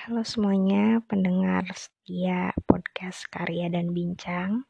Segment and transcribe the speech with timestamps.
[0.00, 4.64] Halo semuanya, pendengar setia podcast Karya dan Bincang.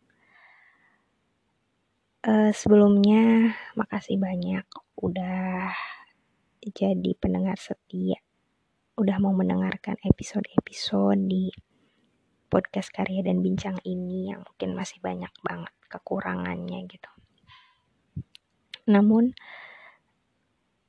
[2.26, 4.66] Uh, sebelumnya, makasih banyak
[4.98, 5.70] udah
[6.66, 8.18] jadi pendengar setia,
[8.98, 11.54] udah mau mendengarkan episode-episode di
[12.50, 17.10] podcast Karya dan Bincang ini yang mungkin masih banyak banget kekurangannya gitu.
[18.90, 19.38] Namun,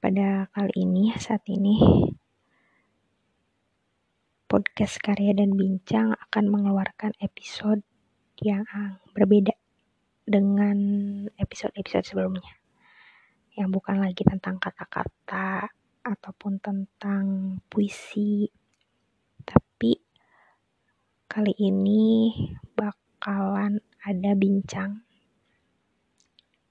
[0.02, 2.10] pada kali ini, saat ini,
[4.52, 7.88] podcast Karya dan Bincang akan mengeluarkan episode
[8.44, 8.68] yang
[9.16, 9.56] berbeda
[10.28, 10.76] dengan
[11.40, 12.60] episode-episode sebelumnya.
[13.56, 15.72] Yang bukan lagi tentang kata-kata
[16.04, 17.24] ataupun tentang
[17.72, 18.52] puisi.
[19.48, 19.96] Tapi
[21.32, 22.36] kali ini
[22.76, 25.00] bakalan ada bincang.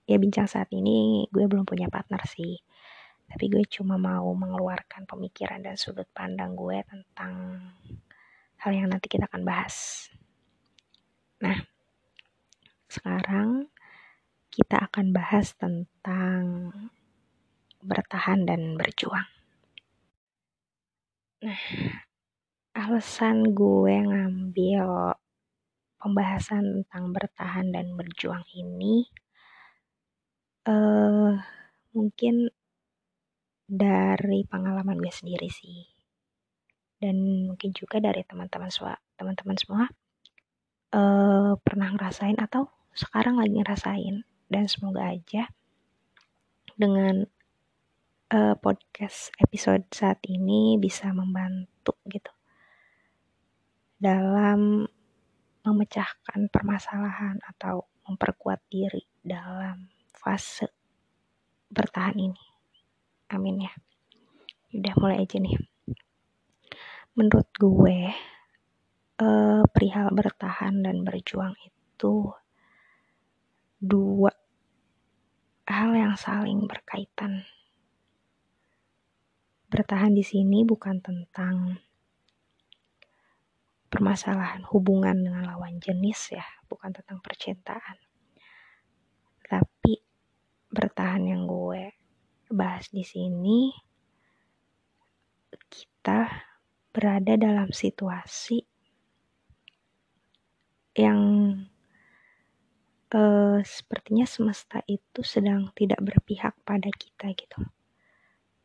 [0.04, 2.60] Ya bincang saat ini gue belum punya partner sih
[3.30, 7.62] tapi gue cuma mau mengeluarkan pemikiran dan sudut pandang gue tentang
[8.58, 10.10] hal yang nanti kita akan bahas.
[11.38, 11.56] Nah,
[12.90, 13.70] sekarang
[14.50, 16.74] kita akan bahas tentang
[17.80, 19.30] bertahan dan berjuang.
[21.46, 21.60] Nah,
[22.74, 25.14] alasan gue ngambil
[26.02, 29.08] pembahasan tentang bertahan dan berjuang ini
[30.68, 31.40] uh,
[31.96, 32.52] mungkin
[33.70, 35.86] dari pengalaman gue sendiri sih
[36.98, 39.84] dan mungkin juga dari teman-teman semua teman-teman semua
[40.90, 45.46] uh, pernah ngerasain atau sekarang lagi ngerasain dan semoga aja
[46.74, 47.30] dengan
[48.34, 52.34] uh, podcast episode saat ini bisa membantu gitu
[54.02, 54.90] dalam
[55.62, 60.66] memecahkan permasalahan atau memperkuat diri dalam fase
[61.68, 62.49] bertahan ini.
[63.30, 63.70] Amin ya.
[64.74, 65.54] Udah mulai aja nih.
[67.14, 68.10] Menurut gue,
[69.22, 72.34] eh, perihal bertahan dan berjuang itu
[73.78, 74.34] dua
[75.70, 77.46] hal yang saling berkaitan.
[79.70, 81.78] Bertahan di sini bukan tentang
[83.86, 87.94] permasalahan hubungan dengan lawan jenis ya, bukan tentang percintaan.
[89.46, 89.94] Tapi
[90.74, 91.99] bertahan yang gue
[92.50, 93.70] bahas di sini
[95.70, 96.26] kita
[96.90, 98.58] berada dalam situasi
[100.98, 101.20] yang
[103.14, 107.62] uh, sepertinya semesta itu sedang tidak berpihak pada kita gitu.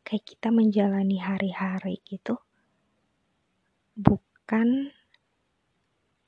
[0.02, 2.38] Kayak kita menjalani hari-hari gitu,
[3.98, 4.90] bukan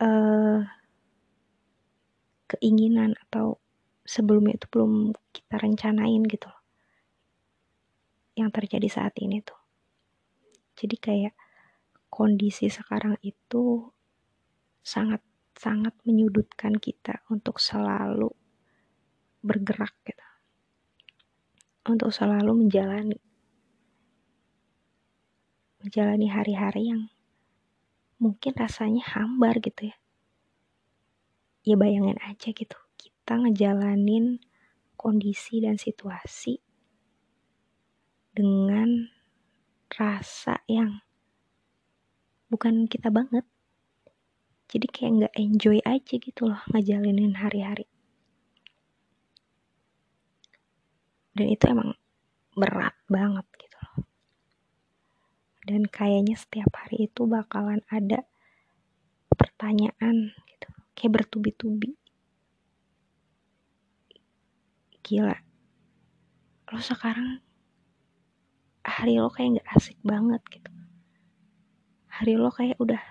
[0.01, 0.61] uh,
[2.49, 3.61] keinginan atau
[4.05, 6.49] sebelumnya itu belum kita rencanain gitu
[8.37, 9.57] yang terjadi saat ini tuh.
[10.77, 11.33] Jadi kayak
[12.13, 13.89] kondisi sekarang itu
[14.85, 15.25] sangat
[15.57, 18.29] sangat menyudutkan kita untuk selalu
[19.41, 20.27] bergerak gitu.
[21.89, 23.17] Untuk selalu menjalani
[25.81, 27.09] menjalani hari-hari yang
[28.21, 29.97] mungkin rasanya hambar gitu ya.
[31.65, 34.39] Ya bayangin aja gitu, kita ngejalanin
[34.95, 36.63] kondisi dan situasi
[38.37, 39.09] dengan
[39.89, 41.01] rasa yang
[42.53, 43.41] bukan kita banget.
[44.69, 47.89] Jadi kayak nggak enjoy aja gitu loh ngejalinin hari-hari.
[51.33, 51.97] Dan itu emang
[52.53, 54.05] berat banget gitu loh.
[55.65, 58.21] Dan kayaknya setiap hari itu bakalan ada
[59.33, 61.97] pertanyaan gitu kayak bertubi-tubi.
[65.01, 65.37] Gila.
[66.69, 67.46] Lo sekarang
[68.87, 70.71] hari lo kayak gak asik banget gitu.
[72.07, 73.03] Hari lo kayak udah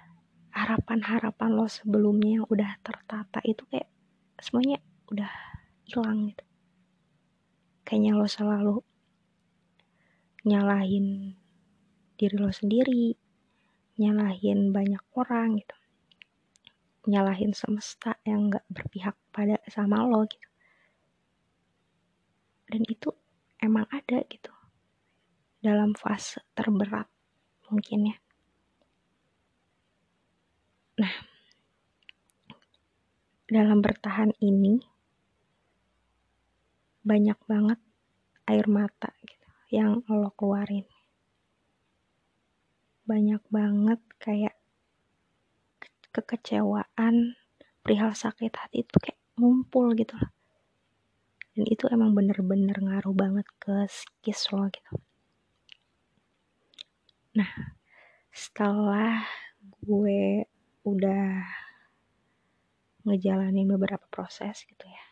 [0.57, 3.93] harapan-harapan lo sebelumnya yang udah tertata itu kayak
[4.41, 4.81] semuanya
[5.13, 5.29] udah
[5.85, 6.45] hilang gitu.
[7.85, 8.77] Kayaknya lo selalu
[10.49, 11.37] nyalahin
[12.17, 13.13] diri lo sendiri
[14.01, 15.77] nyalahin banyak orang gitu.
[17.07, 20.49] Nyalahin semesta yang gak berpihak pada sama lo gitu.
[22.67, 23.13] Dan itu
[23.61, 24.56] emang ada gitu
[25.67, 27.11] dalam fase terberat
[27.67, 28.17] mungkin ya.
[31.03, 31.15] Nah,
[33.51, 34.79] dalam bertahan ini
[37.03, 37.83] banyak banget
[38.47, 40.87] air mata gitu yang lo keluarin.
[43.07, 44.55] Banyak banget kayak
[46.15, 47.35] kekecewaan
[47.83, 50.31] perihal sakit hati itu kayak ngumpul gitu loh.
[51.55, 55.06] Dan itu emang bener-bener ngaruh banget ke psikis lo gitu.
[57.37, 57.53] Nah,
[58.33, 59.29] setelah
[59.85, 60.49] gue
[60.89, 61.45] udah
[63.05, 65.05] ngejalanin beberapa proses gitu ya.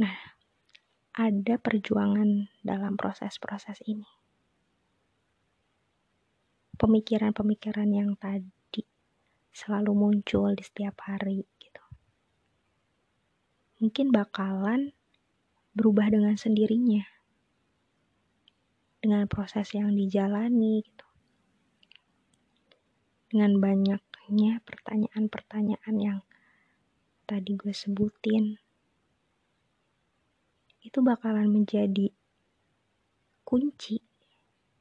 [0.00, 0.16] Nah,
[1.12, 4.08] ada perjuangan dalam proses-proses ini.
[6.78, 8.86] Pemikiran-pemikiran yang tadi
[9.50, 11.84] selalu muncul di setiap hari gitu.
[13.82, 14.94] Mungkin bakalan
[15.74, 17.17] berubah dengan sendirinya.
[19.08, 21.08] Dengan proses yang dijalani gitu.
[23.32, 26.20] Dengan banyaknya pertanyaan-pertanyaan yang
[27.24, 28.60] tadi gue sebutin.
[30.84, 32.12] Itu bakalan menjadi
[33.48, 33.96] kunci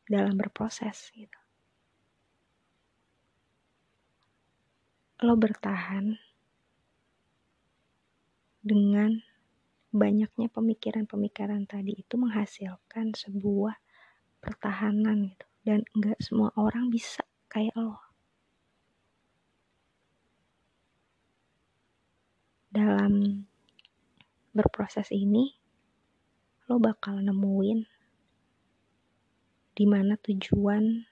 [0.04, 1.40] dalam berproses gitu.
[5.24, 6.20] Lo bertahan
[8.60, 9.24] dengan
[9.96, 13.87] banyaknya pemikiran-pemikiran tadi itu menghasilkan sebuah
[14.48, 15.46] pertahanan gitu.
[15.68, 18.00] Dan nggak semua orang bisa kayak lo.
[22.72, 23.44] Dalam
[24.56, 25.52] berproses ini
[26.72, 27.84] lo bakal nemuin
[29.76, 31.04] di mana tujuan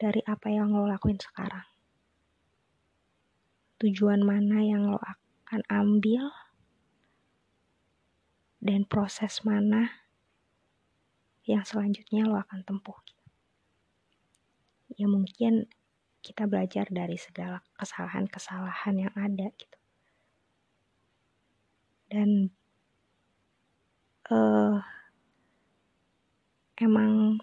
[0.00, 1.68] dari apa yang lo lakuin sekarang.
[3.84, 6.32] Tujuan mana yang lo akan ambil
[8.60, 10.09] dan proses mana
[11.50, 12.98] yang selanjutnya lo akan tempuh.
[14.94, 15.66] Ya mungkin
[16.20, 19.78] kita belajar dari segala kesalahan-kesalahan yang ada gitu.
[22.10, 22.50] Dan
[24.28, 24.82] uh,
[26.78, 27.40] emang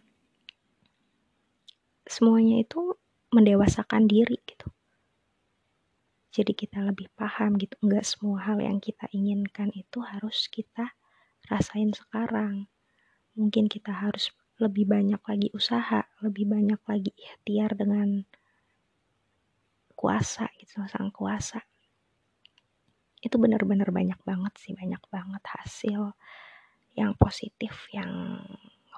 [2.08, 2.96] semuanya itu
[3.32, 4.72] mendewasakan diri gitu.
[6.38, 10.94] Jadi kita lebih paham gitu, enggak semua hal yang kita inginkan itu harus kita
[11.50, 12.70] rasain sekarang.
[13.38, 18.26] Mungkin kita harus lebih banyak lagi usaha, lebih banyak lagi ikhtiar dengan
[19.94, 21.62] kuasa gitu, sang kuasa.
[23.22, 26.18] Itu benar-benar banyak banget sih, banyak banget hasil
[26.98, 28.42] yang positif yang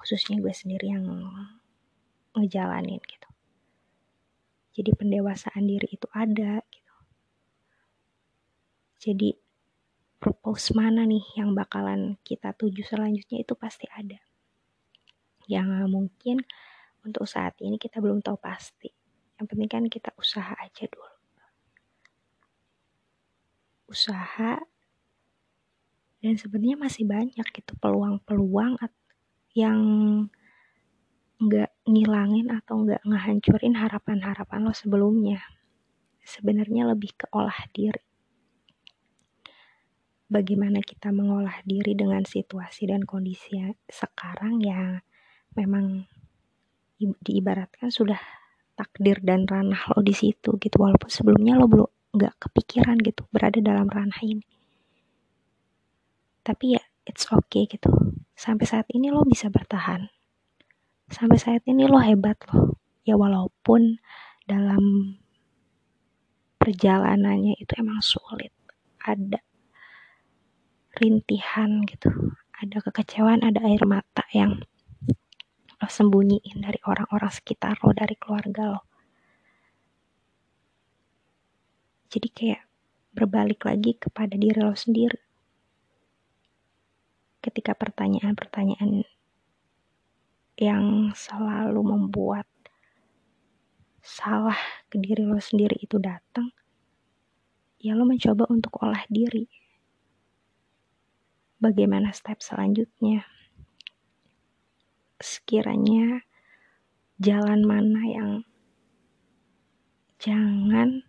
[0.00, 1.04] khususnya gue sendiri yang
[2.32, 3.28] ngejalanin gitu.
[4.72, 6.94] Jadi pendewasaan diri itu ada gitu.
[9.00, 9.36] Jadi
[10.20, 14.20] purpose mana nih yang bakalan kita tuju selanjutnya itu pasti ada.
[15.50, 16.38] Yang mungkin
[17.02, 18.86] untuk saat ini kita belum tahu pasti.
[19.40, 21.16] Yang penting kan kita usaha aja dulu.
[23.90, 24.62] Usaha
[26.20, 28.78] dan sebenarnya masih banyak gitu peluang-peluang
[29.58, 29.80] yang
[31.40, 35.42] nggak ngilangin atau nggak ngehancurin harapan-harapan lo sebelumnya.
[36.22, 38.10] Sebenarnya lebih ke olah diri
[40.30, 43.58] bagaimana kita mengolah diri dengan situasi dan kondisi
[43.90, 45.02] sekarang ya
[45.56, 46.06] memang
[47.00, 48.20] diibaratkan sudah
[48.76, 50.76] takdir dan ranah lo di situ gitu.
[50.76, 54.44] Walaupun sebelumnya lo belum nggak kepikiran gitu berada dalam ranah ini.
[56.40, 57.92] Tapi ya it's okay gitu.
[58.32, 60.08] Sampai saat ini lo bisa bertahan.
[61.12, 62.80] Sampai saat ini lo hebat lo.
[63.04, 64.00] Ya walaupun
[64.48, 65.16] dalam
[66.60, 68.52] perjalanannya itu emang sulit.
[69.00, 69.40] Ada
[71.00, 72.12] rintihan gitu.
[72.60, 74.60] Ada kekecewaan ada air mata yang
[75.80, 78.82] lo sembunyiin dari orang-orang sekitar lo dari keluarga lo.
[82.12, 82.62] Jadi kayak
[83.16, 85.18] berbalik lagi kepada diri lo sendiri.
[87.40, 89.08] Ketika pertanyaan-pertanyaan
[90.60, 92.44] yang selalu membuat
[94.04, 94.58] salah
[94.92, 96.52] ke diri lo sendiri itu datang
[97.80, 99.48] ya lo mencoba untuk olah diri.
[101.56, 103.24] Bagaimana step selanjutnya.
[105.20, 106.24] Sekiranya
[107.20, 108.32] jalan mana yang
[110.16, 111.04] jangan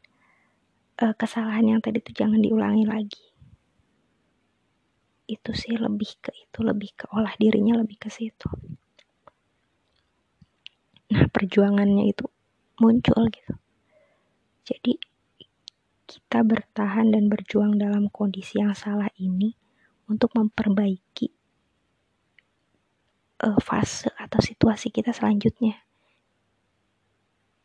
[0.99, 3.25] uh, kesalahan yang tadi itu jangan diulangi lagi.
[5.25, 8.51] Itu sih lebih ke itu, lebih ke olah dirinya lebih ke situ.
[11.11, 12.27] Nah, perjuangannya itu
[12.83, 13.55] muncul gitu.
[14.67, 14.99] Jadi
[16.07, 19.55] kita bertahan dan berjuang dalam kondisi yang salah ini
[20.11, 21.40] untuk memperbaiki
[23.41, 25.81] uh, fase atau situasi kita selanjutnya.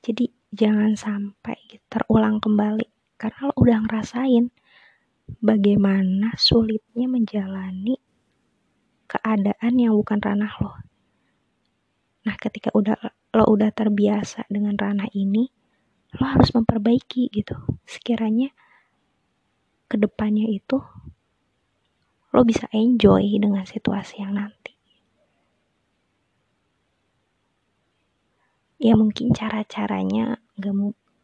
[0.00, 1.59] Jadi jangan sampai
[1.90, 4.52] terulang kembali karena lo udah ngerasain
[5.42, 7.99] bagaimana sulitnya menjalani
[9.11, 10.73] keadaan yang bukan ranah lo.
[12.26, 12.99] Nah, ketika udah
[13.35, 15.47] lo udah terbiasa dengan ranah ini,
[16.18, 17.54] lo harus memperbaiki gitu.
[17.87, 18.50] Sekiranya
[19.87, 20.78] ke depannya itu
[22.35, 24.75] lo bisa enjoy dengan situasi yang nanti.
[28.76, 30.75] Ya mungkin cara-caranya nggak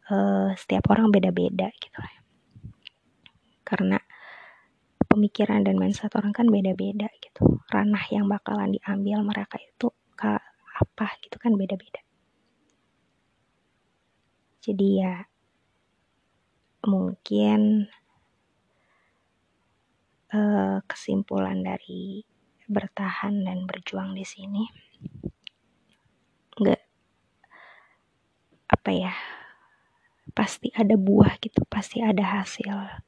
[0.09, 1.99] uh, setiap orang beda-beda gitu.
[3.61, 4.01] Karena
[5.05, 7.61] pemikiran dan mindset orang kan beda-beda gitu.
[7.69, 10.33] Ranah yang bakalan diambil mereka itu ke
[10.73, 12.01] apa gitu kan beda-beda.
[14.63, 15.21] Jadi ya
[16.83, 17.87] mungkin
[20.33, 22.25] uh, kesimpulan dari
[22.67, 24.63] bertahan dan berjuang di sini
[26.53, 26.81] nggak
[28.71, 29.13] apa ya
[30.31, 33.03] pasti ada buah gitu pasti ada hasil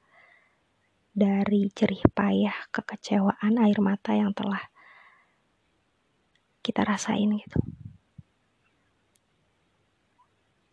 [1.16, 4.60] dari jerih payah kekecewaan air mata yang telah
[6.60, 7.62] kita rasain gitu.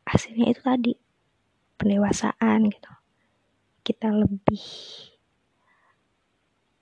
[0.02, 0.92] Hasilnya itu tadi
[1.78, 2.92] pendewasaan gitu.
[3.86, 4.66] Kita lebih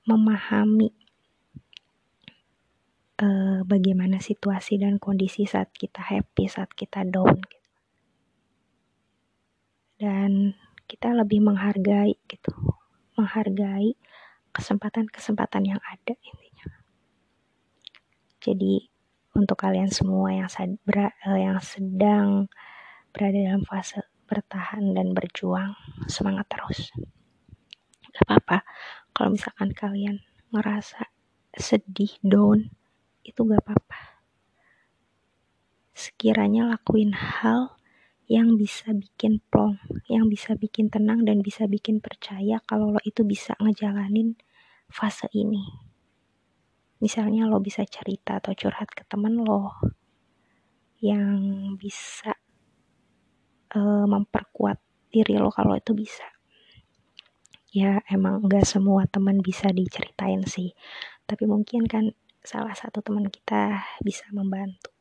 [0.08, 0.88] memahami
[3.20, 7.59] uh, bagaimana situasi dan kondisi saat kita happy saat kita down gitu
[10.00, 10.56] dan
[10.88, 12.56] kita lebih menghargai gitu.
[13.20, 13.94] Menghargai
[14.56, 16.66] kesempatan-kesempatan yang ada intinya.
[18.40, 18.88] Jadi
[19.36, 22.48] untuk kalian semua yang uh, yang sedang
[23.12, 25.76] berada dalam fase bertahan dan berjuang
[26.08, 26.90] semangat terus.
[28.10, 28.66] Gak apa-apa.
[29.14, 30.16] Kalau misalkan kalian
[30.50, 31.06] ngerasa
[31.54, 32.72] sedih down
[33.22, 34.22] itu gak apa-apa.
[35.94, 37.79] Sekiranya lakuin hal
[38.30, 43.26] yang bisa bikin plong, yang bisa bikin tenang dan bisa bikin percaya kalau lo itu
[43.26, 44.38] bisa ngejalanin
[44.86, 45.66] fase ini.
[47.02, 49.74] Misalnya lo bisa cerita atau curhat ke temen lo
[51.02, 52.38] yang bisa
[53.74, 54.78] uh, memperkuat
[55.10, 56.30] diri lo kalau itu bisa.
[57.74, 60.70] Ya emang gak semua teman bisa diceritain sih,
[61.26, 62.14] tapi mungkin kan
[62.46, 64.99] salah satu teman kita bisa membantu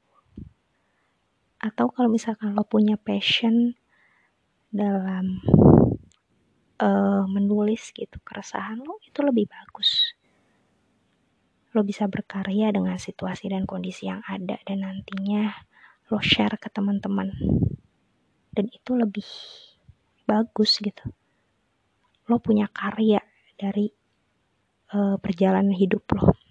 [1.60, 3.76] atau kalau misalkan lo punya passion
[4.72, 5.44] dalam
[6.80, 10.16] uh, menulis gitu keresahan lo itu lebih bagus.
[11.76, 15.52] Lo bisa berkarya dengan situasi dan kondisi yang ada dan nantinya
[16.10, 17.30] lo share ke teman-teman.
[18.50, 19.28] Dan itu lebih
[20.26, 21.06] bagus gitu.
[22.32, 23.22] Lo punya karya
[23.60, 23.92] dari
[24.96, 26.49] uh, perjalanan hidup lo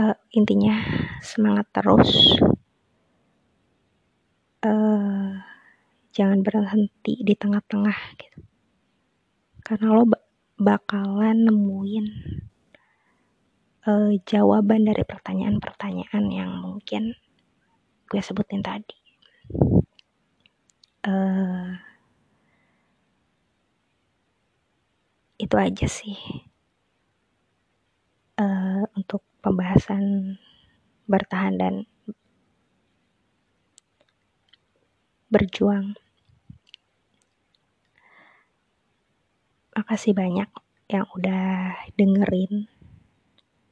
[0.00, 0.80] uh, intinya
[1.20, 2.40] semangat terus.
[4.60, 5.40] Uh,
[6.12, 8.40] jangan berhenti di tengah-tengah gitu.
[9.64, 10.04] Karena lo
[10.60, 12.06] bakalan nemuin
[13.88, 17.16] uh, jawaban dari pertanyaan-pertanyaan yang mungkin
[18.08, 18.98] gue sebutin tadi.
[21.00, 21.80] Uh,
[25.40, 26.44] itu aja sih
[29.10, 30.38] untuk pembahasan
[31.10, 31.74] bertahan dan
[35.26, 35.98] berjuang.
[39.74, 40.46] Makasih banyak
[40.94, 42.70] yang udah dengerin.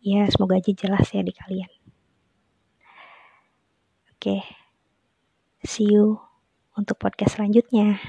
[0.03, 1.71] Ya, semoga aja jelas ya di kalian.
[4.11, 4.43] Oke.
[5.63, 6.19] See you
[6.75, 8.03] untuk podcast selanjutnya.